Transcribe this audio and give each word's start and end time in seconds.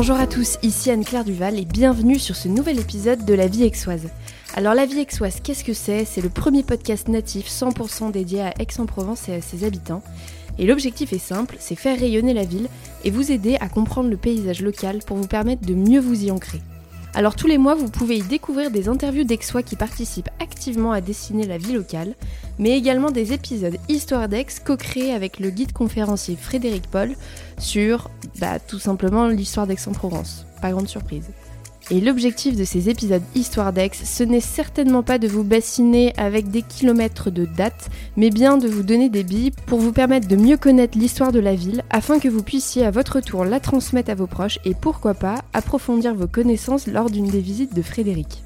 Bonjour 0.00 0.16
à 0.16 0.26
tous, 0.26 0.56
ici 0.62 0.90
Anne-Claire 0.90 1.26
Duval 1.26 1.58
et 1.58 1.66
bienvenue 1.66 2.18
sur 2.18 2.34
ce 2.34 2.48
nouvel 2.48 2.80
épisode 2.80 3.26
de 3.26 3.34
La 3.34 3.48
Vie 3.48 3.64
Aixoise. 3.64 4.08
Alors 4.54 4.72
La 4.72 4.86
Vie 4.86 5.00
Aixoise, 5.00 5.40
qu'est-ce 5.44 5.62
que 5.62 5.74
c'est? 5.74 6.06
C'est 6.06 6.22
le 6.22 6.30
premier 6.30 6.62
podcast 6.62 7.08
natif 7.08 7.50
100% 7.50 8.10
dédié 8.10 8.40
à 8.40 8.54
Aix-en-Provence 8.58 9.28
et 9.28 9.34
à 9.34 9.42
ses 9.42 9.62
habitants. 9.62 10.02
Et 10.58 10.64
l'objectif 10.64 11.12
est 11.12 11.18
simple, 11.18 11.56
c'est 11.58 11.74
faire 11.74 12.00
rayonner 12.00 12.32
la 12.32 12.44
ville 12.44 12.68
et 13.04 13.10
vous 13.10 13.30
aider 13.30 13.58
à 13.60 13.68
comprendre 13.68 14.08
le 14.08 14.16
paysage 14.16 14.62
local 14.62 15.00
pour 15.06 15.18
vous 15.18 15.26
permettre 15.26 15.66
de 15.66 15.74
mieux 15.74 16.00
vous 16.00 16.24
y 16.24 16.30
ancrer. 16.30 16.62
Alors 17.12 17.34
tous 17.34 17.48
les 17.48 17.58
mois, 17.58 17.74
vous 17.74 17.90
pouvez 17.90 18.18
y 18.18 18.22
découvrir 18.22 18.70
des 18.70 18.88
interviews 18.88 19.24
d'Aixois 19.24 19.64
qui 19.64 19.74
participent 19.74 20.30
activement 20.40 20.92
à 20.92 21.00
dessiner 21.00 21.44
la 21.44 21.58
vie 21.58 21.72
locale, 21.72 22.14
mais 22.58 22.78
également 22.78 23.10
des 23.10 23.32
épisodes 23.32 23.76
Histoire 23.88 24.28
d'Aix 24.28 24.46
co-créés 24.64 25.12
avec 25.12 25.40
le 25.40 25.50
guide 25.50 25.72
conférencier 25.72 26.36
Frédéric 26.36 26.86
Paul 26.88 27.16
sur 27.60 28.10
bah, 28.40 28.58
tout 28.58 28.78
simplement 28.78 29.28
l'histoire 29.28 29.66
d'Aix-en-Provence. 29.66 30.46
Pas 30.60 30.70
grande 30.70 30.88
surprise. 30.88 31.30
Et 31.90 32.00
l'objectif 32.00 32.56
de 32.56 32.62
ces 32.62 32.88
épisodes 32.88 33.22
Histoire 33.34 33.72
d'Aix, 33.72 33.90
ce 33.92 34.22
n'est 34.22 34.40
certainement 34.40 35.02
pas 35.02 35.18
de 35.18 35.26
vous 35.26 35.42
bassiner 35.42 36.12
avec 36.16 36.48
des 36.48 36.62
kilomètres 36.62 37.30
de 37.30 37.44
dates, 37.44 37.90
mais 38.16 38.30
bien 38.30 38.58
de 38.58 38.68
vous 38.68 38.84
donner 38.84 39.08
des 39.08 39.24
billes 39.24 39.50
pour 39.66 39.80
vous 39.80 39.92
permettre 39.92 40.28
de 40.28 40.36
mieux 40.36 40.56
connaître 40.56 40.96
l'histoire 40.96 41.32
de 41.32 41.40
la 41.40 41.56
ville, 41.56 41.82
afin 41.90 42.20
que 42.20 42.28
vous 42.28 42.44
puissiez 42.44 42.86
à 42.86 42.92
votre 42.92 43.18
tour 43.20 43.44
la 43.44 43.58
transmettre 43.58 44.10
à 44.10 44.14
vos 44.14 44.28
proches 44.28 44.60
et 44.64 44.74
pourquoi 44.74 45.14
pas 45.14 45.42
approfondir 45.52 46.14
vos 46.14 46.28
connaissances 46.28 46.86
lors 46.86 47.10
d'une 47.10 47.28
des 47.28 47.40
visites 47.40 47.74
de 47.74 47.82
Frédéric. 47.82 48.44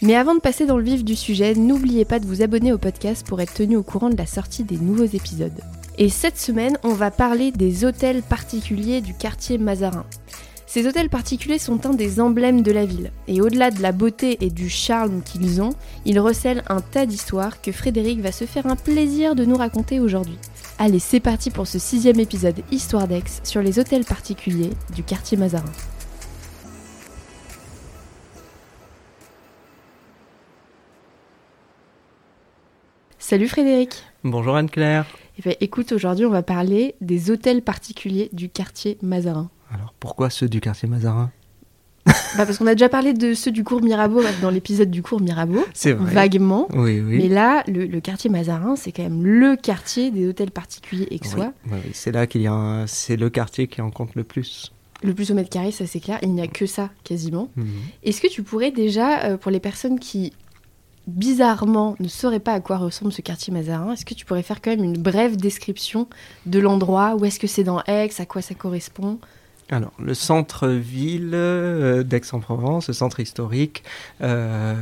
Mais 0.00 0.14
avant 0.14 0.36
de 0.36 0.40
passer 0.40 0.64
dans 0.64 0.76
le 0.76 0.84
vif 0.84 1.04
du 1.04 1.16
sujet, 1.16 1.54
n'oubliez 1.54 2.04
pas 2.04 2.20
de 2.20 2.26
vous 2.26 2.42
abonner 2.42 2.72
au 2.72 2.78
podcast 2.78 3.26
pour 3.26 3.40
être 3.40 3.54
tenu 3.54 3.76
au 3.76 3.82
courant 3.82 4.10
de 4.10 4.16
la 4.16 4.26
sortie 4.26 4.62
des 4.62 4.76
nouveaux 4.76 5.04
épisodes. 5.04 5.60
Et 5.96 6.08
cette 6.08 6.38
semaine, 6.38 6.76
on 6.82 6.92
va 6.92 7.12
parler 7.12 7.52
des 7.52 7.84
hôtels 7.84 8.22
particuliers 8.22 9.00
du 9.00 9.14
quartier 9.14 9.58
Mazarin. 9.58 10.04
Ces 10.66 10.88
hôtels 10.88 11.08
particuliers 11.08 11.60
sont 11.60 11.86
un 11.86 11.94
des 11.94 12.18
emblèmes 12.18 12.62
de 12.62 12.72
la 12.72 12.84
ville, 12.84 13.12
et 13.28 13.40
au-delà 13.40 13.70
de 13.70 13.80
la 13.80 13.92
beauté 13.92 14.38
et 14.40 14.50
du 14.50 14.68
charme 14.68 15.22
qu'ils 15.22 15.62
ont, 15.62 15.70
ils 16.04 16.18
recèlent 16.18 16.64
un 16.68 16.80
tas 16.80 17.06
d'histoires 17.06 17.62
que 17.62 17.70
Frédéric 17.70 18.20
va 18.20 18.32
se 18.32 18.44
faire 18.44 18.66
un 18.66 18.74
plaisir 18.74 19.36
de 19.36 19.44
nous 19.44 19.56
raconter 19.56 20.00
aujourd'hui. 20.00 20.36
Allez, 20.80 20.98
c'est 20.98 21.20
parti 21.20 21.52
pour 21.52 21.68
ce 21.68 21.78
sixième 21.78 22.18
épisode 22.18 22.60
Histoire 22.72 23.06
d'Aix 23.06 23.22
sur 23.44 23.62
les 23.62 23.78
hôtels 23.78 24.04
particuliers 24.04 24.72
du 24.96 25.04
quartier 25.04 25.36
Mazarin. 25.36 25.70
Salut 33.20 33.48
Frédéric 33.48 34.02
Bonjour 34.24 34.56
Anne-Claire 34.56 35.06
eh 35.38 35.42
bien, 35.42 35.54
écoute, 35.60 35.92
aujourd'hui 35.92 36.24
on 36.26 36.30
va 36.30 36.42
parler 36.42 36.94
des 37.00 37.30
hôtels 37.30 37.62
particuliers 37.62 38.30
du 38.32 38.48
quartier 38.48 38.98
Mazarin. 39.02 39.50
Alors 39.72 39.94
pourquoi 39.98 40.30
ceux 40.30 40.48
du 40.48 40.60
quartier 40.60 40.88
Mazarin? 40.88 41.30
Bah 42.36 42.44
parce 42.44 42.58
qu'on 42.58 42.66
a 42.66 42.74
déjà 42.74 42.88
parlé 42.88 43.14
de 43.14 43.32
ceux 43.32 43.50
du 43.50 43.64
cours 43.64 43.82
Mirabeau 43.82 44.20
dans 44.42 44.50
l'épisode 44.50 44.90
du 44.90 45.02
cours 45.02 45.20
Mirabeau. 45.20 45.64
Vrai. 45.84 45.94
Vaguement. 45.94 46.68
Oui, 46.74 47.00
oui. 47.00 47.18
Mais 47.18 47.28
là, 47.28 47.64
le, 47.66 47.98
quartier 48.00 48.28
Mazarin, 48.28 48.76
c'est 48.76 48.92
quand 48.92 49.02
même 49.02 49.24
le 49.24 49.56
quartier 49.56 50.10
des 50.10 50.28
hôtels 50.28 50.50
particuliers 50.50 51.08
aixois. 51.10 51.52
Oui, 51.70 51.78
c'est 51.92 52.12
là 52.12 52.26
qu'il 52.26 52.42
y 52.42 52.46
a 52.46 52.84
c'est 52.86 53.16
le 53.16 53.30
quartier 53.30 53.68
qui 53.68 53.80
en 53.80 53.90
compte 53.90 54.14
le 54.16 54.24
plus. 54.24 54.72
Le 55.02 55.14
plus 55.14 55.30
au 55.30 55.34
mètre 55.34 55.50
carré, 55.50 55.70
ça 55.70 55.86
c'est 55.86 56.00
clair. 56.00 56.18
Il 56.22 56.32
n'y 56.32 56.42
a 56.42 56.46
que 56.46 56.66
ça 56.66 56.90
quasiment. 57.04 57.48
Mhm. 57.56 57.66
Est-ce 58.02 58.20
que 58.20 58.28
tu 58.28 58.42
pourrais 58.42 58.70
déjà, 58.70 59.24
euh, 59.24 59.36
pour 59.36 59.50
les 59.50 59.60
personnes 59.60 59.98
qui 59.98 60.32
bizarrement 61.06 61.96
ne 62.00 62.08
sauraient 62.08 62.40
pas 62.40 62.54
à 62.54 62.60
quoi 62.60 62.76
ressemble 62.78 63.12
ce 63.12 63.22
quartier 63.22 63.52
Mazarin, 63.52 63.92
est-ce 63.92 64.04
que 64.04 64.14
tu 64.14 64.24
pourrais 64.24 64.42
faire 64.42 64.60
quand 64.62 64.70
même 64.70 64.84
une 64.84 64.96
brève 64.96 65.36
description 65.36 66.08
de 66.46 66.58
l'endroit? 66.58 67.16
Où 67.16 67.24
est-ce 67.24 67.38
que 67.38 67.46
c'est 67.46 67.64
dans 67.64 67.82
Aix? 67.86 68.10
À 68.18 68.26
quoi 68.26 68.42
ça 68.42 68.54
correspond? 68.54 69.18
Alors, 69.70 69.92
le 69.98 70.14
centre-ville 70.14 71.30
euh, 71.32 72.02
d'Aix-en-Provence, 72.02 72.88
le 72.88 72.94
centre 72.94 73.20
historique, 73.20 73.82
euh, 74.20 74.74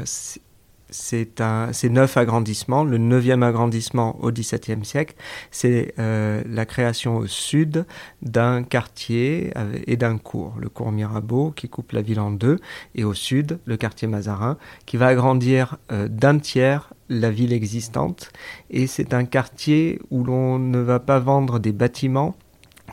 c'est 0.92 1.88
neuf 1.90 2.16
agrandissements. 2.16 2.84
Le 2.84 2.98
neuvième 2.98 3.42
agrandissement 3.42 4.16
au 4.22 4.30
XVIIe 4.30 4.84
siècle, 4.84 5.16
c'est 5.50 5.94
euh, 5.98 6.42
la 6.46 6.66
création 6.66 7.16
au 7.16 7.26
sud 7.26 7.84
d'un 8.22 8.62
quartier 8.62 9.52
et 9.86 9.96
d'un 9.96 10.18
cours, 10.18 10.54
le 10.58 10.68
cours 10.68 10.92
Mirabeau 10.92 11.50
qui 11.50 11.68
coupe 11.68 11.92
la 11.92 12.02
ville 12.02 12.20
en 12.20 12.30
deux, 12.30 12.58
et 12.94 13.04
au 13.04 13.14
sud 13.14 13.58
le 13.64 13.76
quartier 13.76 14.06
Mazarin 14.06 14.56
qui 14.86 14.96
va 14.96 15.08
agrandir 15.08 15.78
d'un 15.90 16.38
tiers 16.38 16.92
la 17.08 17.30
ville 17.30 17.52
existante. 17.52 18.32
Et 18.70 18.86
c'est 18.86 19.14
un 19.14 19.24
quartier 19.24 20.00
où 20.10 20.24
l'on 20.24 20.58
ne 20.58 20.78
va 20.78 20.98
pas 20.98 21.18
vendre 21.18 21.58
des 21.58 21.72
bâtiments, 21.72 22.34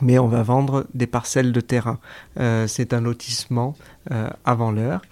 mais 0.02 0.18
on 0.18 0.28
va 0.28 0.42
vendre 0.42 0.86
des 0.94 1.06
parcelles 1.06 1.52
de 1.52 1.60
terrain. 1.60 1.98
Euh, 2.38 2.66
c'est 2.66 2.92
un 2.92 3.00
lotissement 3.00 3.74
euh, 4.10 4.28
avant 4.44 4.70
l'heure. 4.70 5.02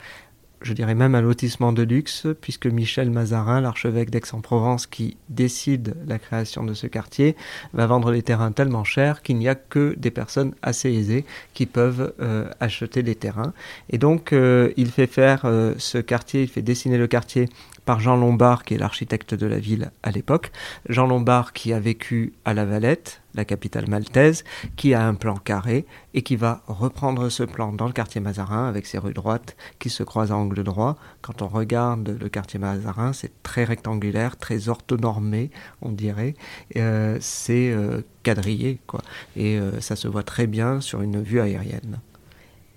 Je 0.61 0.73
dirais 0.73 0.95
même 0.95 1.15
un 1.15 1.21
lotissement 1.21 1.73
de 1.73 1.83
luxe, 1.83 2.27
puisque 2.41 2.67
Michel 2.67 3.11
Mazarin, 3.11 3.61
l'archevêque 3.61 4.11
d'Aix-en-Provence, 4.11 4.87
qui 4.87 5.17
décide 5.29 5.95
la 6.07 6.19
création 6.19 6.65
de 6.65 6.75
ce 6.75 6.87
quartier, 6.87 7.37
va 7.73 7.87
vendre 7.87 8.11
les 8.11 8.23
terrains 8.23 8.53
tellement 8.53 8.85
chers 8.85 9.23
qu'il 9.23 9.39
n'y 9.39 9.49
a 9.49 9.55
que 9.55 9.95
des 9.97 10.11
personnes 10.11 10.55
assez 10.63 10.93
aisées 10.93 11.25
qui 11.55 11.67
peuvent 11.67 12.13
euh, 12.21 12.51
acheter 12.61 13.03
les 13.03 13.15
terrains. 13.15 13.53
Et 13.91 13.99
donc, 13.99 14.33
il 14.33 14.91
fait 14.91 15.07
faire 15.07 15.43
ce 15.79 15.99
quartier, 15.99 16.43
il 16.43 16.49
fait 16.49 16.63
dessiner 16.63 16.99
le 16.99 17.07
quartier 17.07 17.49
par 17.89 18.01
Jean 18.01 18.17
Lombard, 18.17 18.65
qui 18.65 18.75
est 18.75 18.79
l'architecte 18.79 19.35
de 19.35 19.47
la 19.47 19.59
ville 19.59 19.91
à 20.03 20.11
l'époque. 20.11 20.53
Jean 20.91 21.07
Lombard 21.07 21.55
qui 21.55 21.73
a 21.73 21.81
vécu 21.81 22.35
à 22.45 22.53
La 22.53 22.67
Valette, 22.67 23.23
la 23.39 23.45
capitale 23.45 23.89
maltaise, 23.89 24.45
qui 24.77 24.93
a 24.93 25.07
un 25.07 25.15
plan 25.15 25.37
carré 25.37 25.87
et 26.13 26.23
qui 26.23 26.37
va 26.37 26.63
reprendre 26.67 27.29
ce 27.29 27.45
plan 27.45 27.73
dans 27.73 27.87
le 27.87 27.93
quartier 27.93 28.21
Mazarin 28.21 28.69
avec 28.69 28.85
ses 28.85 28.99
rues 28.99 29.15
droites 29.15 29.57
qui 29.79 29.89
se 29.89 30.03
croisent 30.03 30.33
à 30.33 30.37
angle 30.37 30.65
droit. 30.65 30.97
Quand 31.23 31.41
on 31.41 31.49
regarde 31.49 32.19
le 32.21 32.29
quartier 32.29 32.59
Mazarin, 32.59 33.13
c'est 33.13 33.33
très 33.43 33.65
rectangulaire, 33.65 34.37
très 34.37 34.69
orthonormé, 34.69 35.51
on 35.81 35.93
dirait. 35.93 36.35
Euh, 36.77 37.17
c'est 37.21 37.71
euh, 37.71 38.03
quadrillé, 38.25 38.81
quoi. 38.87 39.01
Et 39.37 39.57
euh, 39.57 39.81
ça 39.81 39.95
se 39.95 40.09
voit 40.09 40.25
très 40.25 40.49
bien 40.49 40.81
sur 40.81 41.01
une 41.01 41.23
vue 41.23 41.41
aérienne. 41.41 42.01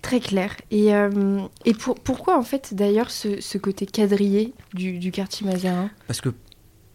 Très 0.02 0.20
clair. 0.20 0.56
Et, 0.72 0.96
euh, 0.96 1.42
et 1.66 1.74
pour, 1.74 1.96
pourquoi 1.96 2.38
en 2.38 2.44
fait 2.44 2.74
d'ailleurs 2.74 3.12
ce, 3.12 3.40
ce, 3.40 3.58
côté 3.58 3.86
quadrillé 3.86 4.54
du, 4.74 4.98
du, 4.98 5.12
quartier 5.12 5.46
Mazarin? 5.46 5.90
Parce 6.08 6.22
que 6.22 6.30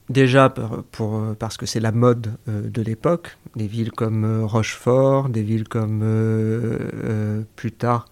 déjà 0.08 0.48
pour, 0.48 0.82
pour 0.84 1.34
parce 1.38 1.56
que 1.56 1.66
c'est 1.66 1.80
la 1.80 1.92
mode 1.92 2.36
euh, 2.48 2.68
de 2.68 2.82
l'époque. 2.82 3.36
Des 3.54 3.66
villes 3.66 3.92
comme 3.92 4.24
euh, 4.24 4.46
Rochefort, 4.46 5.28
des 5.28 5.42
villes 5.42 5.68
comme 5.68 6.00
euh, 6.02 7.42
plus 7.56 7.72
tard 7.72 8.06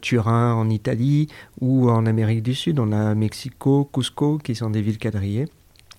Turin 0.00 0.54
en 0.54 0.70
Italie 0.70 1.28
ou 1.60 1.90
en 1.90 2.06
Amérique 2.06 2.42
du 2.42 2.54
Sud. 2.54 2.78
On 2.78 2.92
a 2.92 3.14
Mexico, 3.14 3.88
Cusco 3.92 4.38
qui 4.38 4.54
sont 4.54 4.70
des 4.70 4.82
villes 4.82 4.98
quadrillées. 4.98 5.46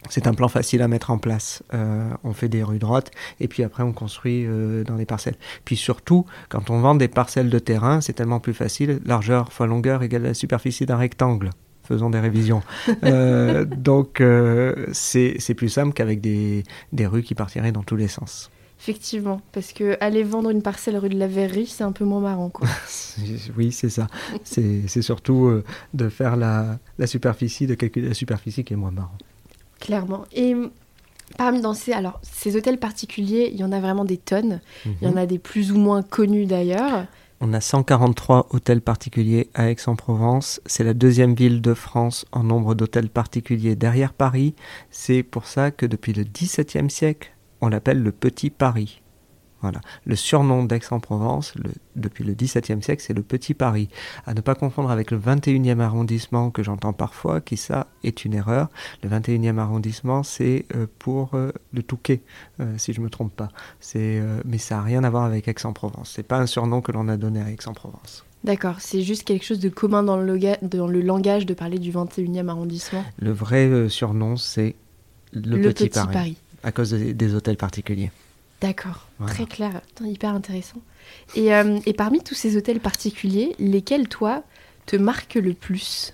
C'est 0.08 0.28
un 0.28 0.34
plan 0.34 0.48
facile 0.48 0.82
à 0.82 0.88
mettre 0.88 1.12
en 1.12 1.18
place. 1.18 1.62
Euh, 1.74 2.10
on 2.24 2.34
fait 2.34 2.48
des 2.48 2.64
rues 2.64 2.80
droites 2.80 3.12
et 3.40 3.48
puis 3.48 3.64
après 3.64 3.84
on 3.84 3.92
construit 3.92 4.46
euh, 4.46 4.84
dans 4.84 4.96
des 4.96 5.06
parcelles. 5.06 5.36
Puis 5.66 5.76
surtout, 5.76 6.26
quand 6.48 6.70
on 6.70 6.80
vend 6.80 6.96
des 6.96 7.10
parcelles 7.10 7.50
de 7.50 7.60
terrain, 7.60 8.00
c'est 8.00 8.14
tellement 8.14 8.40
plus 8.40 8.54
facile. 8.54 9.02
Largeur 9.06 9.52
fois 9.52 9.68
longueur 9.68 10.02
égale 10.02 10.24
la 10.24 10.34
superficie 10.34 10.86
d'un 10.86 10.98
rectangle. 10.98 11.50
Faisons 11.90 12.12
des 12.12 12.20
révisions. 12.20 12.62
euh, 13.04 13.66
donc 13.66 14.22
euh, 14.22 14.86
c'est 14.94 15.56
plus 15.56 15.70
simple 15.70 15.94
qu'avec 15.94 16.22
des, 16.22 16.64
des 16.94 17.08
rues 17.08 17.24
qui 17.24 17.34
partiraient 17.34 17.72
dans 17.72 17.82
tous 17.82 17.96
les 17.96 18.08
sens. 18.08 18.52
Effectivement, 18.80 19.42
parce 19.52 19.74
que 19.74 19.98
aller 20.00 20.24
vendre 20.24 20.52
une 20.52 20.62
parcelle 20.62 20.98
rue 20.98 21.10
de 21.10 21.18
la 21.18 21.28
Verrerie, 21.28 21.66
c'est 21.66 21.84
un 21.84 21.92
peu 21.92 22.06
moins 22.06 22.22
marrant. 22.22 22.50
Quoi. 22.50 22.68
oui, 23.58 23.72
c'est 23.72 23.90
ça. 23.90 24.08
c'est 24.44 25.02
surtout 25.02 25.48
euh, 25.48 25.66
de 25.96 26.10
faire 26.10 26.38
la, 26.38 26.78
la 27.00 27.08
superficie, 27.08 27.66
de 27.66 27.74
calculer 27.74 28.08
la 28.08 28.14
superficie 28.14 28.64
qui 28.64 28.74
est 28.74 28.78
moins 28.78 28.92
marrant. 28.92 29.18
Clairement. 29.80 30.26
Et 30.32 30.56
parmi 31.38 31.60
dans 31.60 31.74
ces, 31.74 31.92
alors, 31.92 32.20
ces 32.22 32.56
hôtels 32.56 32.78
particuliers, 32.78 33.50
il 33.52 33.60
y 33.60 33.64
en 33.64 33.72
a 33.72 33.80
vraiment 33.80 34.06
des 34.06 34.18
tonnes. 34.18 34.62
Il 34.86 35.08
y 35.08 35.12
en 35.12 35.18
a 35.18 35.26
des 35.26 35.40
plus 35.40 35.72
ou 35.72 35.78
moins 35.78 36.04
connus 36.04 36.46
d'ailleurs. 36.46 37.08
On 37.42 37.54
a 37.54 37.62
143 37.62 38.48
hôtels 38.50 38.82
particuliers 38.82 39.50
à 39.54 39.70
Aix-en-Provence. 39.70 40.60
C'est 40.66 40.84
la 40.84 40.94
deuxième 40.94 41.36
ville 41.36 41.62
de 41.62 41.74
France 41.74 42.26
en 42.34 42.44
nombre 42.44 42.76
d'hôtels 42.76 43.10
particuliers 43.10 43.78
derrière 43.78 44.12
Paris. 44.12 44.56
C'est 44.92 45.24
pour 45.24 45.46
ça 45.46 45.72
que 45.72 45.86
depuis 45.86 46.12
le 46.12 46.26
XVIIe 46.26 46.90
siècle, 46.90 47.32
on 47.62 47.70
l'appelle 47.70 48.04
le 48.04 48.12
Petit 48.12 48.50
Paris. 48.50 49.02
Voilà. 49.62 49.82
Le 50.06 50.16
surnom 50.16 50.64
d'Aix-en-Provence, 50.64 51.54
depuis 51.96 52.24
le 52.24 52.34
XVIIe 52.34 52.82
siècle, 52.82 53.04
c'est 53.06 53.14
le 53.14 53.22
Petit 53.22 53.54
Paris. 53.54 53.90
À 54.26 54.34
ne 54.34 54.42
pas 54.42 54.56
confondre 54.56 54.90
avec 54.90 55.12
le 55.12 55.20
21e 55.20 55.80
arrondissement 55.80 56.50
que 56.50 56.64
j'entends 56.64 56.94
parfois, 56.94 57.42
qui 57.42 57.58
ça 57.58 57.88
est 58.04 58.24
une 58.24 58.34
erreur. 58.34 58.70
Le 59.04 59.10
21e 59.10 59.58
arrondissement, 59.58 60.24
c'est 60.24 60.66
euh, 60.76 60.88
pour 61.00 61.34
euh, 61.34 61.52
le 61.74 61.84
Touquet, 61.84 62.22
euh, 62.62 62.74
si 62.78 62.94
je 62.94 63.00
ne 63.00 63.06
me 63.06 63.10
trompe 63.10 63.34
pas. 63.34 63.50
C'est, 63.80 64.22
mais 64.46 64.58
ça 64.58 64.78
n'a 64.78 64.84
rien 64.84 65.04
à 65.04 65.10
voir 65.10 65.24
avec 65.24 65.48
Aix-en-Provence. 65.48 66.12
C'est 66.16 66.24
pas 66.24 66.40
un 66.40 66.46
surnom 66.46 66.82
que 66.82 66.92
l'on 66.92 67.08
a 67.10 67.18
donné 67.18 67.42
à 67.42 67.50
Aix-en-Provence. 67.52 68.26
D'accord, 68.46 68.76
c'est 68.80 69.02
juste 69.02 69.24
quelque 69.24 69.44
chose 69.44 69.60
de 69.60 69.68
commun 69.68 70.02
dans 70.04 70.16
le, 70.16 70.40
dans 70.62 70.88
le 70.88 71.02
langage 71.02 71.46
de 71.46 71.54
parler 71.54 71.78
du 71.78 71.92
21e 71.92 72.48
arrondissement. 72.48 73.04
Le 73.20 73.32
vrai 73.32 73.90
surnom, 73.90 74.38
c'est 74.38 74.76
le, 75.34 75.58
le 75.58 75.74
Petit, 75.74 75.90
Paris, 75.90 76.38
à 76.64 76.72
cause 76.72 76.92
des 76.94 77.36
hôtels 77.36 77.58
particuliers. 77.58 78.12
D'accord, 78.62 79.08
Voilà. 79.20 79.34
très 79.34 79.46
clair, 79.46 79.82
hyper 80.02 80.34
intéressant. 80.34 80.82
Et, 81.36 81.54
euh, 81.54 81.80
et 81.86 81.94
parmi 81.94 82.22
tous 82.22 82.36
ces 82.36 82.58
hôtels 82.58 82.80
particuliers, 82.82 83.56
lesquels, 83.58 84.08
toi, 84.10 84.44
te 84.86 84.96
marquent 84.98 85.36
le 85.36 85.54
plus 85.54 86.14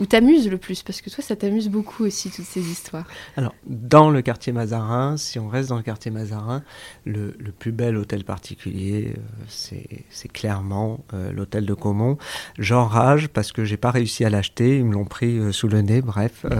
ou 0.00 0.06
t'amuses 0.06 0.48
le 0.48 0.58
plus? 0.58 0.82
Parce 0.82 1.00
que 1.00 1.10
toi, 1.10 1.22
ça 1.22 1.36
t'amuse 1.36 1.68
beaucoup 1.68 2.04
aussi, 2.04 2.30
toutes 2.30 2.46
ces 2.46 2.62
histoires. 2.68 3.06
Alors, 3.36 3.54
dans 3.66 4.10
le 4.10 4.22
quartier 4.22 4.52
Mazarin, 4.52 5.16
si 5.16 5.38
on 5.38 5.46
reste 5.48 5.68
dans 5.68 5.76
le 5.76 5.82
quartier 5.84 6.10
Mazarin, 6.10 6.62
le, 7.04 7.36
le 7.38 7.52
plus 7.52 7.70
bel 7.70 7.96
hôtel 7.96 8.24
particulier, 8.24 9.14
euh, 9.16 9.74
c'est 10.10 10.32
clairement 10.32 11.04
euh, 11.12 11.32
l'hôtel 11.32 11.64
de 11.66 11.74
Caumont. 11.74 12.18
J'enrage 12.58 13.28
parce 13.28 13.52
que 13.52 13.64
j'ai 13.64 13.76
pas 13.76 13.90
réussi 13.92 14.24
à 14.24 14.30
l'acheter, 14.30 14.78
ils 14.78 14.84
me 14.84 14.94
l'ont 14.94 15.04
pris 15.04 15.52
sous 15.52 15.68
le 15.68 15.82
nez, 15.82 16.00
bref. 16.02 16.44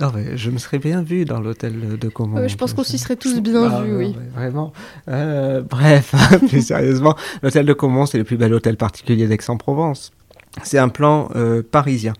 Non, 0.00 0.10
mais 0.14 0.36
je 0.36 0.50
me 0.50 0.58
serais 0.58 0.78
bien 0.78 1.02
vu 1.02 1.24
dans 1.24 1.40
l'hôtel 1.40 1.98
de 1.98 2.08
Caumont. 2.08 2.38
Euh, 2.38 2.48
je 2.48 2.56
pense 2.56 2.72
qu'on 2.74 2.82
s'y 2.82 2.98
serait 2.98 3.16
tous 3.16 3.40
bien 3.40 3.70
Ah, 3.70 3.82
vus, 3.82 3.94
oui. 3.96 4.16
vraiment. 4.34 4.72
Euh, 5.08 5.62
bref, 5.62 6.14
plus 6.48 6.66
sérieusement, 6.66 7.14
l'hôtel 7.42 7.64
de 7.64 7.72
Caumont, 7.72 8.06
c'est 8.06 8.18
le 8.18 8.24
plus 8.24 8.36
bel 8.36 8.52
hôtel 8.54 8.76
particulier 8.76 9.28
d'Aix-en-Provence. 9.28 10.10
C'est 10.62 10.78
un 10.78 10.88
plan 10.88 11.30
euh, 11.34 11.62
parisien. 11.68 12.12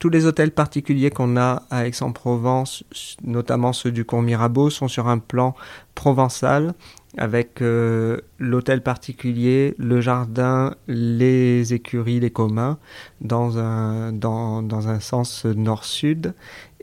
Tous 0.00 0.10
les 0.10 0.24
hôtels 0.24 0.52
particuliers 0.52 1.10
qu'on 1.10 1.36
a 1.36 1.64
à 1.70 1.86
Aix-en-Provence, 1.86 2.84
notamment 3.24 3.72
ceux 3.72 3.90
du 3.90 4.04
cours 4.04 4.22
Mirabeau, 4.22 4.70
sont 4.70 4.86
sur 4.86 5.08
un 5.08 5.18
plan 5.18 5.54
provençal 5.96 6.74
avec 7.18 7.60
euh, 7.60 8.20
l'hôtel 8.38 8.82
particulier, 8.82 9.74
le 9.78 10.00
jardin, 10.00 10.76
les 10.86 11.74
écuries, 11.74 12.20
les 12.20 12.30
communs, 12.30 12.78
dans 13.20 13.58
un, 13.58 15.00
sens 15.00 15.44
nord-sud. 15.44 16.34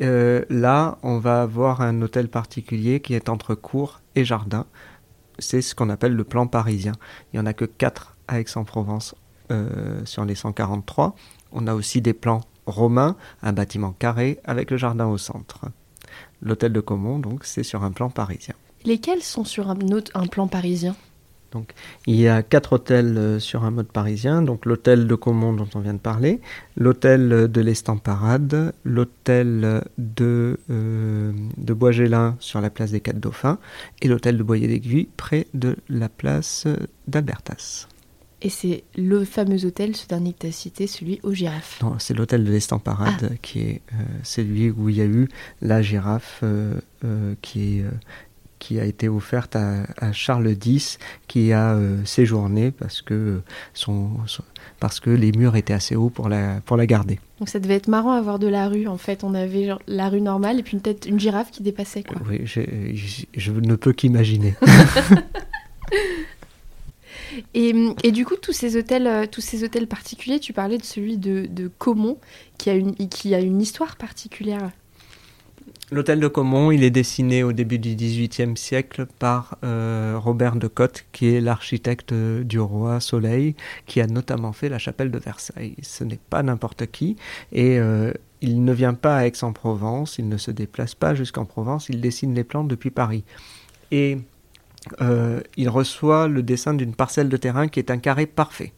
Euh, 0.02 0.44
là, 0.50 0.98
on 1.04 1.20
va 1.20 1.42
avoir 1.42 1.82
un 1.82 2.02
hôtel 2.02 2.28
particulier 2.28 3.00
qui 3.00 3.14
est 3.14 3.30
entre 3.30 3.56
cours 3.56 4.02
et 4.16 4.26
jardin. 4.26 4.66
C'est 5.40 5.62
ce 5.62 5.74
qu'on 5.74 5.90
appelle 5.90 6.16
le 6.16 6.26
plan 6.26 6.48
parisien. 6.48 6.94
Il 7.32 7.38
n'y 7.38 7.44
en 7.44 7.46
a 7.46 7.54
que 7.54 7.66
4 7.66 8.18
à 8.28 8.42
Aix-en-Provence 8.42 9.16
sur 10.06 10.26
les 10.26 10.36
143. 10.36 11.16
On 11.52 11.68
a 11.68 11.74
aussi 11.74 12.02
des 12.02 12.14
plans 12.14 12.42
romains, 12.66 13.16
un 13.42 13.54
bâtiment 13.54 13.94
carré 13.98 14.40
avec 14.44 14.72
le 14.72 14.78
jardin 14.78 15.08
au 15.08 15.18
centre. 15.18 15.62
L'hôtel 16.42 16.74
de 16.74 16.82
Caumont, 16.82 17.20
donc, 17.20 17.46
c'est 17.46 17.64
sur 17.64 17.84
un 17.84 17.92
plan 17.92 18.10
parisien. 18.10 18.56
Lesquels 18.86 19.24
sont 19.24 19.44
sur 19.44 19.70
un, 19.70 19.80
autre, 19.92 20.12
un 20.14 20.28
plan 20.28 20.48
parisien? 20.48 20.96
Il 22.06 22.16
y 22.16 22.28
a 22.28 22.44
quatre 22.44 22.74
hôtels 22.74 23.18
euh, 23.18 23.40
sur 23.40 23.64
un 23.64 23.72
mode 23.72 23.88
parisien, 23.88 24.42
donc 24.42 24.66
l'hôtel 24.66 25.08
de 25.08 25.16
Caumont 25.16 25.54
dont 25.54 25.68
on 25.76 25.80
vient 25.80 25.94
de 25.94 26.00
parler, 26.00 26.42
l'hôtel 26.76 27.50
de 27.50 27.62
l'Estamparade, 27.62 28.74
l'hôtel 28.84 29.82
de, 29.98 30.60
euh, 30.70 31.32
de 31.58 31.74
Boisgélin 31.74 32.36
sur 32.40 32.62
la 32.62 32.70
place 32.70 32.92
des 32.92 33.00
Quatre 33.00 33.20
Dauphins 33.20 33.60
et 34.02 34.08
l'hôtel 34.08 34.38
de 34.38 34.44
Boyer 34.44 34.68
d'Aiguille 34.68 35.10
près 35.18 35.48
de 35.54 35.78
la 35.90 36.10
place 36.10 36.68
d'Albertas. 37.08 37.88
Et 38.42 38.50
c'est 38.50 38.84
le 38.96 39.26
fameux 39.26 39.66
hôtel, 39.66 39.96
ce 39.96 40.08
dernier 40.08 40.32
que 40.34 40.40
tu 40.42 40.48
as 40.48 40.52
cité, 40.52 40.86
celui 40.86 41.20
aux 41.24 41.34
girafes. 41.34 41.80
Non, 41.82 41.96
c'est 41.98 42.14
l'hôtel 42.14 42.44
de 42.46 42.52
l'Estamparade 42.52 43.38
qui 43.42 43.62
est 43.62 43.82
euh, 43.94 43.96
celui 44.24 44.70
où 44.70 44.90
il 44.90 44.98
y 44.98 45.02
a 45.02 45.06
eu 45.06 45.28
la 45.62 45.82
girafe 45.82 46.42
euh, 46.44 46.80
euh, 47.04 47.34
qui 47.42 47.80
est 47.80 47.84
euh, 47.84 47.90
qui 48.60 48.80
a 48.80 48.86
été 48.86 49.08
offerte 49.08 49.56
à, 49.56 49.84
à 50.00 50.12
Charles 50.12 50.56
X, 50.66 50.98
qui 51.28 51.54
a 51.54 51.74
euh, 51.76 52.04
séjourné 52.06 52.72
parce 52.72 53.04
que, 53.04 53.42
son, 53.76 54.10
son- 54.26 54.42
parce 54.80 55.00
que 55.00 55.12
les 55.12 55.32
murs 55.32 55.56
étaient 55.56 55.74
assez 55.76 55.96
hauts 55.96 56.10
pour 56.10 56.28
la, 56.28 56.60
pour 56.66 56.76
la 56.76 56.88
garder. 56.88 57.20
Donc 57.40 57.50
ça 57.50 57.60
devait 57.60 57.76
être 57.76 57.88
marrant 57.88 58.14
à 58.14 58.22
voir 58.22 58.40
de 58.40 58.48
la 58.48 58.68
rue. 58.68 58.88
En 58.88 58.98
fait, 58.98 59.24
on 59.24 59.36
avait 59.36 59.68
genre 59.68 59.80
la 59.88 60.10
rue 60.10 60.22
normale 60.22 60.58
et 60.60 60.64
puis 60.64 60.78
peut-être 60.78 61.06
une 61.08 61.20
girafe 61.20 61.52
qui 61.52 61.62
dépassait. 61.62 62.02
Quoi. 62.02 62.18
Oui, 62.28 62.42
je 62.46 63.52
ne 63.52 63.76
peux 63.76 63.94
qu'imaginer. 63.94 64.56
Et, 67.54 68.12
du 68.12 68.26
coup, 68.26 68.36
tous 68.36 68.54
ces 68.54 68.78
hôtels, 68.78 69.08
euh, 69.08 69.26
tous 69.30 69.42
ces 69.42 69.64
hôtels 69.64 69.88
particuliers, 69.88 70.40
tu 70.40 70.54
parlais 70.54 70.78
de 70.78 70.84
celui 70.84 71.18
de, 71.18 71.72
Caumont, 71.78 72.18
qui 72.58 72.70
a, 72.70 72.76
une, 72.76 72.96
qui 72.96 73.36
a 73.36 73.40
une 73.40 73.62
histoire 73.62 73.96
particulière. 73.96 74.72
L'hôtel 75.90 76.20
de 76.20 76.28
Caumont, 76.28 76.72
il 76.72 76.84
est 76.84 76.90
dessiné 76.90 77.44
au 77.44 77.54
début 77.54 77.80
du 77.80 77.96
XVIIIe 77.96 78.58
siècle 78.58 79.06
par 79.20 79.58
euh, 79.64 80.16
Robert 80.18 80.58
de 80.58 80.68
Cotte, 80.68 81.06
qui 81.14 81.34
est 81.34 81.40
l'architecte 81.40 82.12
euh, 82.12 82.44
du 82.44 82.60
roi 82.60 83.00
Soleil, 83.00 83.56
qui 83.86 84.02
a 84.02 84.08
notamment 84.08 84.52
fait 84.52 84.68
la 84.68 84.80
chapelle 84.80 85.12
de 85.12 85.18
Versailles. 85.18 85.76
Ce 85.82 86.04
n'est 86.04 86.20
pas 86.30 86.44
n'importe 86.44 86.88
qui, 86.88 87.16
et 87.54 87.80
il 88.42 88.64
ne 88.64 88.74
vient 88.74 88.94
pas 88.94 89.18
à 89.18 89.26
Aix-en-Provence, 89.26 90.18
il 90.20 90.28
ne 90.28 90.38
se 90.38 90.52
déplace 90.52 90.94
pas 90.94 91.16
jusqu'en 91.16 91.46
Provence, 91.46 91.90
il 91.90 92.02
dessine 92.02 92.36
les 92.36 92.44
plans 92.44 92.64
depuis 92.64 92.92
Paris. 92.92 93.24
Et 93.92 94.18
euh, 95.02 95.42
il 95.56 95.70
reçoit 95.70 96.28
le 96.28 96.44
dessin 96.44 96.74
d'une 96.74 96.96
parcelle 96.96 97.30
de 97.30 97.38
terrain 97.38 97.68
qui 97.68 97.80
est 97.80 97.92
un 97.92 97.98
carré 97.98 98.26
parfait. 98.26 98.74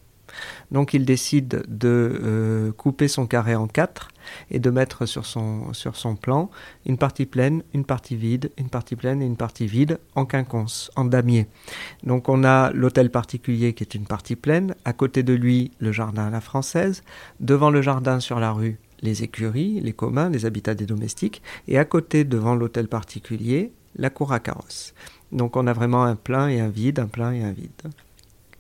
Donc 0.72 0.94
il 0.94 1.06
décide 1.06 1.64
de 1.68 2.20
euh, 2.24 2.72
couper 2.72 3.08
son 3.08 3.26
carré 3.26 3.56
en 3.56 3.68
quatre 3.68 4.10
et 4.52 4.60
de 4.60 4.70
mettre 4.70 5.08
sur 5.08 5.26
son, 5.26 5.74
sur 5.74 5.96
son 5.96 6.16
plan 6.16 6.52
une 6.86 6.98
partie 6.98 7.26
pleine, 7.26 7.64
une 7.74 7.84
partie 7.84 8.16
vide, 8.16 8.52
une 8.58 8.70
partie 8.70 8.96
pleine 8.96 9.22
et 9.22 9.26
une 9.26 9.38
partie 9.38 9.66
vide 9.66 10.00
en 10.16 10.26
quinconce, 10.26 10.92
en 10.96 11.06
damier. 11.06 11.48
Donc 12.04 12.30
on 12.30 12.44
a 12.44 12.72
l'hôtel 12.72 13.10
particulier 13.10 13.74
qui 13.74 13.84
est 13.84 13.96
une 13.96 14.06
partie 14.06 14.36
pleine, 14.36 14.76
à 14.86 14.94
côté 14.94 15.24
de 15.24 15.34
lui 15.34 15.72
le 15.80 15.92
jardin 15.92 16.28
à 16.28 16.30
la 16.30 16.42
française, 16.42 17.04
devant 17.40 17.72
le 17.72 17.82
jardin 17.82 18.20
sur 18.20 18.40
la 18.40 18.52
rue 18.52 18.78
les 19.02 19.24
écuries, 19.24 19.80
les 19.80 19.94
communs, 19.94 20.30
les 20.30 20.46
habitats 20.46 20.76
des 20.76 20.86
domestiques, 20.86 21.42
et 21.70 21.78
à 21.78 21.86
côté 21.86 22.24
devant 22.26 22.54
l'hôtel 22.56 22.90
particulier 22.90 23.72
la 23.96 24.10
cour 24.10 24.34
à 24.34 24.40
carrosse. 24.40 24.94
Donc 25.32 25.56
on 25.56 25.68
a 25.68 25.74
vraiment 25.74 26.04
un 26.04 26.16
plein 26.16 26.48
et 26.48 26.60
un 26.60 26.70
vide, 26.70 27.00
un 27.00 27.08
plein 27.08 27.32
et 27.32 27.44
un 27.44 27.52
vide. 27.52 27.70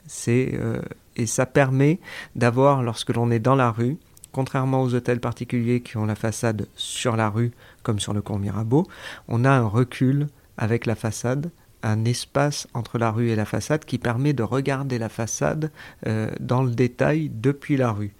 C'est 0.07 0.51
euh, 0.53 0.81
et 1.15 1.25
ça 1.25 1.45
permet 1.45 1.99
d'avoir 2.35 2.81
lorsque 2.81 3.13
l'on 3.13 3.29
est 3.29 3.39
dans 3.39 3.55
la 3.55 3.71
rue, 3.71 3.97
contrairement 4.31 4.81
aux 4.83 4.93
hôtels 4.93 5.19
particuliers 5.19 5.81
qui 5.81 5.97
ont 5.97 6.05
la 6.05 6.15
façade 6.15 6.67
sur 6.75 7.15
la 7.15 7.29
rue 7.29 7.51
comme 7.83 7.99
sur 7.99 8.13
le 8.13 8.21
cours 8.21 8.39
Mirabeau, 8.39 8.87
on 9.27 9.43
a 9.43 9.51
un 9.51 9.67
recul 9.67 10.27
avec 10.57 10.85
la 10.85 10.95
façade, 10.95 11.51
un 11.83 12.05
espace 12.05 12.67
entre 12.73 12.97
la 12.97 13.11
rue 13.11 13.29
et 13.29 13.35
la 13.35 13.45
façade 13.45 13.85
qui 13.85 13.97
permet 13.97 14.33
de 14.33 14.43
regarder 14.43 14.97
la 14.97 15.09
façade 15.09 15.71
euh, 16.07 16.29
dans 16.39 16.63
le 16.63 16.71
détail 16.71 17.29
depuis 17.33 17.77
la 17.77 17.91
rue. 17.91 18.13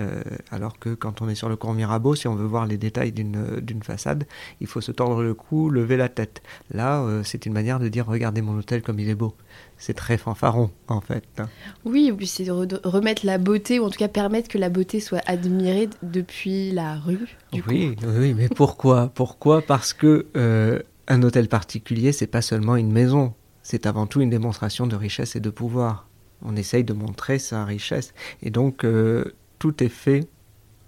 Euh, 0.00 0.22
alors 0.50 0.78
que 0.78 0.94
quand 0.94 1.20
on 1.20 1.28
est 1.28 1.34
sur 1.34 1.50
le 1.50 1.56
cours 1.56 1.74
Mirabeau, 1.74 2.14
si 2.14 2.26
on 2.26 2.34
veut 2.34 2.46
voir 2.46 2.66
les 2.66 2.78
détails 2.78 3.12
d'une 3.12 3.60
d'une 3.60 3.82
façade, 3.82 4.24
il 4.60 4.66
faut 4.66 4.80
se 4.80 4.90
tordre 4.90 5.22
le 5.22 5.34
cou, 5.34 5.68
lever 5.68 5.98
la 5.98 6.08
tête. 6.08 6.42
Là, 6.72 7.02
euh, 7.02 7.22
c'est 7.24 7.44
une 7.44 7.52
manière 7.52 7.78
de 7.78 7.88
dire 7.88 8.06
regardez 8.06 8.40
mon 8.40 8.56
hôtel 8.56 8.80
comme 8.82 8.98
il 8.98 9.08
est 9.10 9.14
beau. 9.14 9.34
C'est 9.76 9.92
très 9.92 10.16
fanfaron 10.16 10.70
en 10.88 11.02
fait. 11.02 11.24
hein. 11.38 11.48
Oui, 11.84 12.06
et 12.08 12.12
puis 12.12 12.26
c'est 12.26 12.44
de 12.44 12.52
re- 12.52 12.80
remettre 12.84 13.26
la 13.26 13.36
beauté, 13.36 13.80
ou 13.80 13.84
en 13.84 13.90
tout 13.90 13.98
cas 13.98 14.08
permettre 14.08 14.48
que 14.48 14.56
la 14.56 14.70
beauté 14.70 14.98
soit 14.98 15.20
admirée 15.26 15.90
depuis 16.02 16.70
la 16.72 16.96
rue. 16.96 17.36
Du 17.52 17.62
coup. 17.62 17.68
oui, 17.70 17.94
oui, 18.06 18.32
mais 18.32 18.48
pourquoi? 18.48 19.10
Pourquoi? 19.14 19.60
Parce 19.60 19.92
que 19.92 20.26
euh, 20.36 20.80
un 21.08 21.22
hôtel 21.22 21.48
particulier, 21.48 22.12
c'est 22.12 22.26
pas 22.26 22.40
seulement 22.42 22.76
une 22.76 22.92
maison, 22.92 23.34
c'est 23.62 23.84
avant 23.84 24.06
tout 24.06 24.22
une 24.22 24.30
démonstration 24.30 24.86
de 24.86 24.96
richesse 24.96 25.36
et 25.36 25.40
de 25.40 25.50
pouvoir. 25.50 26.08
On 26.44 26.56
essaye 26.56 26.82
de 26.82 26.92
montrer 26.94 27.38
sa 27.38 27.64
richesse, 27.66 28.14
et 28.42 28.50
donc 28.50 28.84
euh, 28.84 29.34
tout 29.62 29.84
est 29.84 29.88
fait 29.88 30.26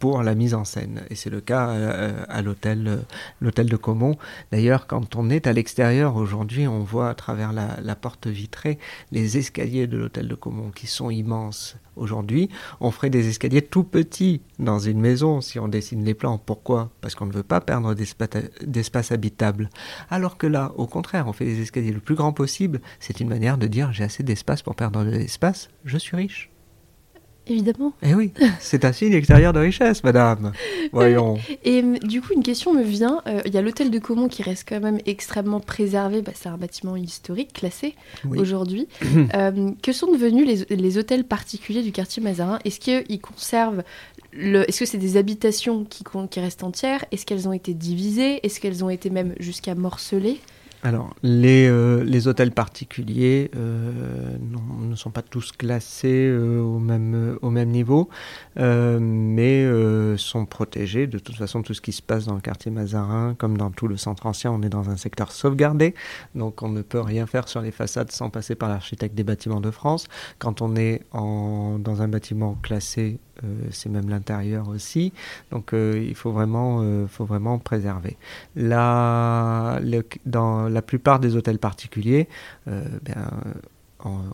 pour 0.01 0.25
la 0.25 0.35
mise 0.35 0.53
en 0.53 0.65
scène. 0.65 1.03
Et 1.09 1.15
c'est 1.15 1.31
le 1.31 1.41
cas 1.41 1.69
euh, 1.69 2.25
à 2.29 2.43
l'hôtel, 2.43 2.89
euh, 2.89 2.97
l'hôtel 3.41 3.69
de 3.69 3.77
Caumont. 3.77 4.17
D'ailleurs, 4.51 4.89
quand 4.89 5.15
on 5.15 5.31
est 5.31 5.47
à 5.47 5.53
l'extérieur 5.53 6.17
aujourd'hui, 6.17 6.67
on 6.67 6.81
voit 6.81 7.09
à 7.09 7.15
travers 7.15 7.53
la, 7.53 7.79
la 7.81 7.95
porte 7.95 8.27
vitrée 8.27 8.81
les 9.13 9.39
escaliers 9.39 9.87
de 9.87 9.97
l'hôtel 9.97 10.27
de 10.27 10.35
Caumont 10.35 10.73
qui 10.75 10.89
sont 10.89 11.09
immenses. 11.09 11.77
Aujourd'hui, 11.95 12.49
on 12.81 12.91
ferait 12.91 13.11
des 13.11 13.29
escaliers 13.29 13.63
tout 13.63 13.85
petits 13.85 14.41
dans 14.59 14.81
une 14.81 15.01
maison 15.01 15.41
si 15.41 15.61
on 15.61 15.69
dessine 15.69 16.05
les 16.05 16.15
plans. 16.15 16.37
Pourquoi? 16.37 16.91
Parce 17.01 17.15
qu'on 17.15 17.27
ne 17.27 17.33
veut 17.33 17.45
pas 17.45 17.61
perdre 17.61 17.95
d'espace 17.95 19.13
habitable. 19.13 19.71
Alors 20.11 20.37
que 20.37 20.49
là, 20.49 20.73
au 20.75 20.89
contraire, 20.89 21.29
on 21.29 21.33
fait 21.33 21.45
des 21.45 21.61
escaliers 21.61 21.93
le 21.93 22.01
plus 22.01 22.17
grand 22.17 22.33
possible. 22.33 22.81
C'est 22.99 23.21
une 23.21 23.29
manière 23.29 23.57
de 23.57 23.69
dire 23.69 23.93
j'ai 23.93 24.03
assez 24.03 24.25
d'espace 24.25 24.63
pour 24.63 24.75
perdre 24.75 25.05
de 25.05 25.11
l'espace, 25.11 25.69
je 25.85 25.97
suis 25.97 26.17
riche. 26.17 26.51
Évidemment. 27.47 27.93
Eh 28.03 28.15
oui, 28.15 28.33
c'est 28.59 28.85
un 28.87 28.93
signe 28.93 29.13
extérieur 29.13 29.53
de 29.53 29.61
richesse, 29.61 30.03
madame. 30.03 30.53
Voyons. 30.93 31.37
Et 31.65 31.83
euh, 31.83 31.99
du 31.99 32.23
coup, 32.23 32.33
une 32.35 32.43
question 32.43 32.73
me 32.73 32.83
vient. 32.83 33.21
euh, 33.27 33.43
Il 33.45 33.53
y 33.53 33.59
a 33.59 33.63
l'hôtel 33.63 33.91
de 33.91 33.99
Caumont 33.99 34.29
qui 34.29 34.43
reste 34.43 34.67
quand 34.69 34.81
même 34.81 34.99
extrêmement 35.05 35.61
préservé. 35.61 36.23
Bah, 36.23 36.33
c'est 36.35 36.49
un 36.49 36.57
bâtiment 36.57 36.97
historique 36.97 37.53
classé 37.53 37.95
Oui. 38.27 38.39
aujourd'hui. 38.39 38.89
Euh, 39.35 39.71
que 39.83 39.93
sont 39.93 40.11
devenus 40.13 40.67
les, 40.69 40.77
les 40.77 40.99
hôtels 40.99 41.25
particuliers 41.25 41.83
du 41.83 41.93
quartier 41.93 42.23
Mazarin? 42.23 42.59
Est-ce 42.65 42.79
qu'ils 42.79 43.21
conservent 43.21 43.83
le... 44.33 44.69
Est-ce 44.69 44.81
que 44.81 44.87
c'est 44.87 44.99
des 44.99 45.17
habitations 45.17 45.85
qui, 45.85 46.05
qui 46.31 46.41
restent 46.41 46.63
entières? 46.63 47.05
Est-ce 47.11 47.27
qu'elles 47.27 47.49
ont 47.49 47.53
été 47.53 47.75
divisées? 47.75 48.45
Est-ce 48.47 48.61
qu'elles 48.61 48.85
ont 48.85 48.91
été 48.91 49.11
même 49.11 49.35
jusqu'à 49.41 49.75
morcelées 49.75 50.41
alors, 50.87 51.15
les, 51.23 51.67
euh, 51.67 52.05
les 52.05 52.29
hôtels 52.29 52.51
particuliers 52.51 53.51
euh, 53.57 54.37
ne 54.83 54.95
sont 54.95 55.11
pas 55.11 55.23
tous 55.23 55.51
classés 55.51 56.29
euh, 56.29 56.61
au, 56.61 56.79
même, 56.79 57.39
au 57.41 57.49
même 57.49 57.71
niveau, 57.71 58.11
mais 58.57 59.67
sont 60.19 60.45
protégés. 60.45 61.07
De 61.07 61.19
toute 61.19 61.37
façon, 61.37 61.63
tout 61.63 61.73
ce 61.73 61.81
qui 61.81 61.93
se 61.93 62.03
passe 62.03 62.27
dans 62.27 62.35
le 62.35 62.43
quartier 62.43 62.71
Mazarin, 62.71 63.35
comme 63.39 63.57
dans 63.57 63.71
tout 63.71 63.89
le 63.89 63.97
centre 63.97 64.27
ancien, 64.27 64.53
on 64.53 64.61
est 64.61 64.69
dans 64.69 64.91
un 64.91 64.99
secteur 64.99 65.33
sauvegardé, 65.33 65.95
donc 66.35 66.63
on 66.63 66.69
ne 66.69 66.83
peut 66.83 67.01
rien 67.01 67.27
faire 67.27 67.49
sur 67.49 67.63
les 67.63 67.71
façades 67.71 68.13
sans 68.13 68.29
passer 68.29 68.55
par 68.55 68.69
l'architecte 68.69 69.15
des 69.15 69.25
bâtiments 69.25 69.63
de 69.63 69.71
France. 69.71 70.07
Quand 70.39 70.61
on 70.61 70.77
est 70.77 71.01
dans 71.15 72.03
un 72.03 72.09
bâtiment 72.09 72.59
classé 72.63 73.19
c'est 73.71 73.89
même 73.89 74.09
l'intérieur 74.09 74.69
aussi. 74.69 75.13
Donc 75.51 75.73
il 75.73 76.15
faut 76.15 76.31
vraiment, 76.31 77.59
préserver. 77.59 78.17
La, 78.55 79.81
dans 80.25 80.69
la 80.75 80.83
plupart 80.83 81.21
des 81.21 81.37
hôtels 81.37 81.59
particuliers, 81.59 82.29
euh, 82.69 82.85
ben, 83.03 83.31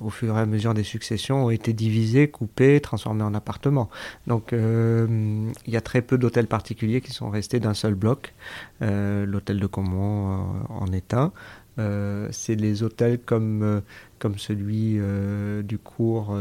au 0.00 0.11
fur 0.11 0.37
et 0.37 0.40
à 0.40 0.47
mesure 0.47 0.75
des 0.75 0.82
successions, 0.82 1.47
ont 1.47 1.50
été 1.50 1.73
divisés, 1.73 2.28
coupés, 2.28 2.80
transformés 2.80 3.23
en 3.23 3.35
appartements. 3.35 3.88
Donc 4.26 4.52
euh, 4.52 5.06
il 5.64 5.73
y 5.73 5.76
a 5.76 5.80
très 5.80 6.02
peu 6.02 6.18
d'hôtels 6.18 6.49
particuliers 6.49 7.00
qui 7.00 7.12
sont 7.12 7.30
restés 7.30 7.61
d'un 7.61 7.75
seul 7.75 7.94
bloc. 7.94 8.35
Euh, 8.82 9.25
l'hôtel 9.26 9.61
de 9.61 9.66
Comont 9.68 10.64
en 10.68 10.87
est 10.92 11.14
un. 11.14 11.30
c'est 12.32 12.56
les 12.56 12.82
hôtels 12.82 13.20
comme, 13.20 13.82
celui 14.38 14.99
du 15.62 15.78
cours, 15.78 16.35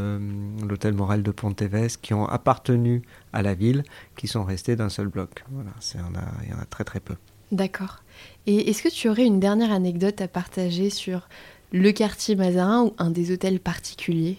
l'hôtel 0.68 0.96
Morel 0.96 1.22
de 1.22 1.32
Pontévès, 1.32 1.98
qui 1.98 2.15
ont 2.15 2.25
appartenu 2.25 3.03
à 3.32 3.44
la 3.44 3.53
ville, 3.53 3.84
qui 4.15 4.27
sont 4.27 4.44
restés 4.44 4.75
d'un 4.75 4.89
seul 4.89 5.08
bloc. 5.08 5.46
Voilà, 5.51 5.72
il 5.94 6.50
y 6.50 6.53
en 6.53 6.60
a 6.60 6.65
très 6.65 6.84
très 6.84 7.00
peu. 7.00 7.15
D'accord. 7.51 8.03
Et 8.46 8.70
est-ce 8.70 8.84
que 8.84 8.89
tu 8.89 9.10
aurais 9.10 9.25
une 9.25 9.39
dernière 9.39 9.72
anecdote 9.72 10.22
à 10.22 10.27
partager 10.27 10.89
sur 10.89 11.27
le 11.72 11.91
quartier 11.91 12.36
Mazarin 12.36 12.86
ou 12.86 12.94
un 12.98 13.10
des 13.10 13.32
hôtels 13.32 13.60
particuliers? 13.60 14.38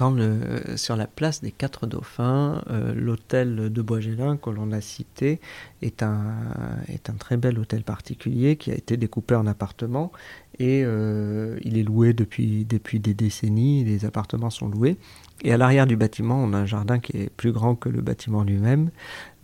Le, 0.00 0.76
sur 0.76 0.96
la 0.96 1.06
place 1.06 1.40
des 1.42 1.50
Quatre 1.50 1.86
Dauphins, 1.86 2.62
euh, 2.70 2.94
l'hôtel 2.94 3.72
de 3.72 3.82
Boisgélin 3.82 4.36
que 4.36 4.50
l'on 4.50 4.72
a 4.72 4.80
cité 4.80 5.40
est 5.82 6.02
un, 6.02 6.22
très 7.18 7.36
bel 7.36 7.58
hôtel 7.58 7.82
particulier 7.82 8.56
qui 8.56 8.70
a 8.70 8.74
été 8.74 8.96
découpé 8.96 9.34
en 9.34 9.46
appartements 9.46 10.12
et 10.58 10.82
euh, 10.84 11.58
il 11.62 11.78
est 11.78 11.82
loué 11.82 12.12
depuis, 12.12 12.64
des 12.64 13.14
décennies, 13.14 13.84
les 13.84 14.04
appartements 14.04 14.50
sont 14.50 14.68
loués. 14.68 14.96
Et 15.44 15.52
à 15.52 15.56
l'arrière 15.56 15.86
du 15.86 15.96
bâtiment, 15.96 16.42
on 16.42 16.52
a 16.52 16.58
un 16.58 16.66
jardin 16.66 16.98
qui 16.98 17.16
est 17.16 17.30
plus 17.30 17.52
grand 17.52 17.76
que 17.76 17.88
le 17.88 18.00
bâtiment 18.02 18.42
lui-même, 18.42 18.90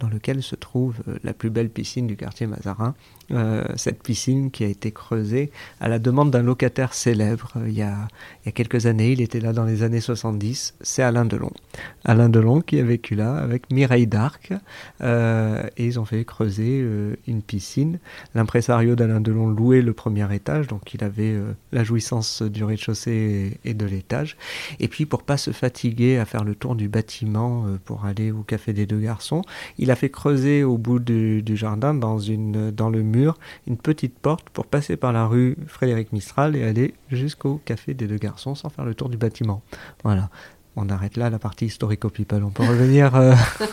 dans 0.01 0.09
lequel 0.09 0.43
se 0.43 0.57
trouve 0.57 0.97
euh, 1.07 1.17
la 1.23 1.33
plus 1.33 1.51
belle 1.51 1.71
piscine 1.71 2.09
du 2.09 2.17
quartier 2.17 2.49
Mazarin. 2.49 2.97
Euh, 3.31 3.65
cette 3.77 4.03
piscine 4.03 4.51
qui 4.51 4.65
a 4.65 4.67
été 4.67 4.91
creusée 4.91 5.53
à 5.81 5.89
la 5.89 6.01
demande 6.01 6.33
d'un 6.33 6.43
locataire 6.43 6.95
célèbre 6.95 7.53
euh, 7.57 7.69
il, 7.69 7.75
y 7.75 7.83
a, 7.83 8.09
quelques 8.53 8.87
années. 8.87 9.13
Il 9.13 9.21
était 9.21 9.39
là 9.39 9.53
dans 9.53 9.65
les 9.65 9.85
années 9.85 10.01
70. 10.25 10.75
C'est 10.81 11.03
Alain 11.03 11.27
Delon. 11.27 11.53
Alain 12.07 12.31
Delon 12.31 12.63
qui 12.63 12.81
a 12.81 12.83
vécu 12.83 13.15
là 13.15 13.37
avec 13.37 13.71
Mireille 13.71 14.07
d'Arc. 14.07 14.53
et 15.03 15.87
ils 15.87 16.01
ont 16.01 16.07
fait 16.07 16.25
creuser 16.25 16.83
une 17.27 17.43
piscine. 17.43 17.99
L'impresario 18.35 18.97
d'Alain 18.97 19.21
Delon 19.21 19.49
louait 19.49 19.83
le 19.83 19.93
premier 19.93 20.33
étage, 20.35 20.67
donc 20.67 20.95
il 20.95 21.05
avait 21.05 21.35
la 21.73 21.85
jouissance 21.85 22.41
du 22.41 22.65
rez-de-chaussée 22.65 23.59
et, 23.65 23.75
de 23.75 23.85
l'étage. 23.85 24.39
Et 24.81 24.89
puis 24.89 25.05
pour 25.05 25.25
pas 25.25 25.37
se 25.37 25.51
fatiguer 25.51 26.17
à 26.19 26.25
faire 26.25 26.45
le 26.45 26.55
tour 26.55 26.75
du 26.75 26.89
bâtiment 26.89 27.67
pour 27.85 28.07
aller 28.07 28.31
au 28.31 28.43
café 28.43 28.73
des 28.73 28.87
deux 28.87 29.01
garçons, 29.01 29.43
il 29.77 29.91
a 29.91 29.97
fait 29.97 30.11
creuser 30.11 30.65
au 30.65 30.79
bout 30.79 31.01
du, 31.01 31.57
jardin, 31.57 31.93
dans, 31.93 32.19
une, 32.19 32.71
dans 32.71 32.89
le 32.89 33.03
mur, 33.03 33.37
une 33.67 33.77
petite 33.77 34.19
porte 34.19 34.49
pour 34.51 34.65
passer 34.65 34.97
par 34.97 35.13
la 35.13 35.27
rue 35.27 35.57
Frédéric 35.67 36.13
Mistral 36.13 36.57
et 36.57 36.65
aller 36.65 36.95
jusqu'au 37.11 37.61
café 37.67 37.93
des 37.93 38.07
deux 38.07 38.17
garçons 38.17 38.55
sans 38.55 38.71
faire 38.71 38.87
le 38.87 38.95
tour 38.95 39.11
du 39.11 39.19
bâtiment. 39.19 39.63
Voilà. 40.05 40.31
On 40.77 40.89
arrête 40.89 41.17
là 41.17 41.31
la 41.31 41.39
partie 41.39 41.67
historico-people. 41.67 42.43
On 42.43 42.51
peut 42.51 42.65
revenir. 42.65 43.15
Euh, 43.15 43.35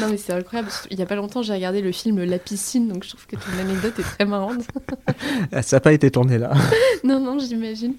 non 0.00 0.08
mais 0.10 0.16
c'est 0.16 0.32
incroyable. 0.32 0.70
Il 0.90 0.98
y 0.98 1.02
a 1.02 1.06
pas 1.06 1.14
longtemps 1.14 1.42
j'ai 1.42 1.52
regardé 1.52 1.80
le 1.80 1.92
film 1.92 2.22
La 2.24 2.38
piscine, 2.38 2.88
donc 2.88 3.04
je 3.04 3.10
trouve 3.10 3.26
que 3.26 3.36
ton 3.36 3.58
anecdote 3.58 3.98
est 3.98 4.02
très 4.02 4.24
marrante. 4.24 4.66
Ça 5.62 5.76
n'a 5.76 5.80
pas 5.80 5.92
été 5.92 6.10
tourné 6.10 6.38
là. 6.38 6.52
non 7.04 7.20
non 7.20 7.38
j'imagine. 7.38 7.94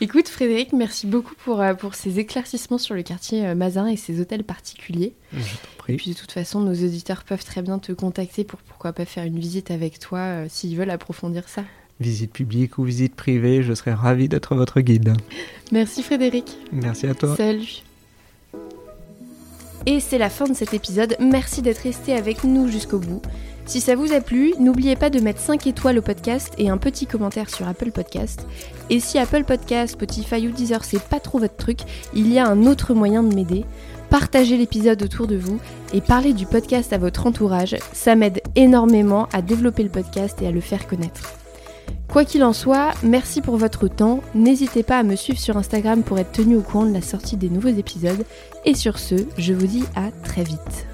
Écoute 0.00 0.28
Frédéric, 0.28 0.72
merci 0.72 1.06
beaucoup 1.06 1.34
pour, 1.34 1.60
euh, 1.60 1.74
pour 1.74 1.94
ces 1.94 2.18
éclaircissements 2.18 2.78
sur 2.78 2.94
le 2.94 3.02
quartier 3.02 3.46
euh, 3.46 3.54
Mazin 3.54 3.86
et 3.86 3.96
ses 3.96 4.20
hôtels 4.20 4.44
particuliers. 4.44 5.14
Et 5.88 5.96
puis 5.96 6.10
de 6.10 6.16
toute 6.16 6.32
façon 6.32 6.60
nos 6.60 6.74
auditeurs 6.74 7.24
peuvent 7.24 7.44
très 7.44 7.62
bien 7.62 7.78
te 7.78 7.92
contacter 7.92 8.44
pour 8.44 8.60
pourquoi 8.60 8.92
pas 8.92 9.04
faire 9.04 9.24
une 9.24 9.38
visite 9.38 9.70
avec 9.70 9.98
toi 9.98 10.18
euh, 10.18 10.46
s'ils 10.48 10.76
veulent 10.76 10.90
approfondir 10.90 11.48
ça. 11.48 11.62
Visite 11.98 12.32
publique 12.32 12.78
ou 12.78 12.84
visite 12.84 13.14
privée, 13.14 13.62
je 13.62 13.72
serais 13.72 13.94
ravi 13.94 14.28
d'être 14.28 14.54
votre 14.54 14.80
guide. 14.80 15.14
Merci 15.72 16.02
Frédéric. 16.02 16.56
Merci 16.72 17.06
à 17.06 17.14
toi. 17.14 17.34
Salut. 17.36 17.82
Et 19.86 20.00
c'est 20.00 20.18
la 20.18 20.28
fin 20.28 20.46
de 20.46 20.54
cet 20.54 20.74
épisode. 20.74 21.16
Merci 21.20 21.62
d'être 21.62 21.78
resté 21.78 22.12
avec 22.12 22.44
nous 22.44 22.68
jusqu'au 22.68 22.98
bout. 22.98 23.22
Si 23.66 23.80
ça 23.80 23.96
vous 23.96 24.12
a 24.12 24.20
plu, 24.20 24.52
n'oubliez 24.58 24.94
pas 24.94 25.10
de 25.10 25.20
mettre 25.20 25.40
5 25.40 25.66
étoiles 25.66 25.98
au 25.98 26.02
podcast 26.02 26.52
et 26.58 26.68
un 26.68 26.76
petit 26.76 27.06
commentaire 27.06 27.48
sur 27.48 27.66
Apple 27.66 27.92
Podcast. 27.92 28.46
Et 28.90 29.00
si 29.00 29.18
Apple 29.18 29.44
Podcast, 29.44 29.94
Spotify 29.94 30.46
ou 30.46 30.52
Deezer 30.52 30.84
c'est 30.84 31.02
pas 31.02 31.18
trop 31.18 31.38
votre 31.38 31.56
truc, 31.56 31.78
il 32.14 32.32
y 32.32 32.38
a 32.38 32.46
un 32.46 32.66
autre 32.66 32.94
moyen 32.94 33.22
de 33.22 33.34
m'aider. 33.34 33.64
Partagez 34.10 34.56
l'épisode 34.56 35.02
autour 35.02 35.26
de 35.26 35.36
vous 35.36 35.58
et 35.92 36.00
parlez 36.00 36.32
du 36.32 36.46
podcast 36.46 36.92
à 36.92 36.98
votre 36.98 37.26
entourage. 37.26 37.76
Ça 37.92 38.14
m'aide 38.14 38.40
énormément 38.54 39.28
à 39.32 39.40
développer 39.40 39.82
le 39.82 39.88
podcast 39.88 40.40
et 40.42 40.46
à 40.46 40.52
le 40.52 40.60
faire 40.60 40.86
connaître. 40.86 41.45
Quoi 42.08 42.24
qu'il 42.24 42.44
en 42.44 42.52
soit, 42.52 42.92
merci 43.02 43.42
pour 43.42 43.56
votre 43.56 43.88
temps. 43.88 44.20
N'hésitez 44.34 44.82
pas 44.82 44.98
à 44.98 45.02
me 45.02 45.16
suivre 45.16 45.38
sur 45.38 45.56
Instagram 45.56 46.02
pour 46.02 46.18
être 46.18 46.32
tenu 46.32 46.56
au 46.56 46.62
courant 46.62 46.86
de 46.86 46.94
la 46.94 47.02
sortie 47.02 47.36
des 47.36 47.50
nouveaux 47.50 47.68
épisodes. 47.68 48.24
Et 48.64 48.74
sur 48.74 48.98
ce, 48.98 49.16
je 49.36 49.52
vous 49.52 49.66
dis 49.66 49.84
à 49.94 50.10
très 50.22 50.42
vite. 50.42 50.86